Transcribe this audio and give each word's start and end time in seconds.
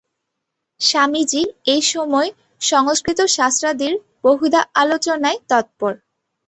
স্বামীজী 0.81 1.43
এই 1.65 1.81
সময় 1.93 2.29
সংস্কৃত 2.61 3.19
শাস্ত্রাদির 3.37 3.93
বহুধা 4.23 4.61
আলোচনায় 4.75 5.39
তৎপর। 5.49 5.93